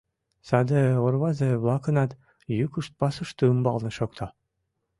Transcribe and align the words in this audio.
Саде 0.47 0.81
орвазе-влакынат 1.05 2.11
йӱкышт 2.57 2.91
пасушто 2.99 3.43
умбалне 3.51 3.91
шокта. 3.97 4.27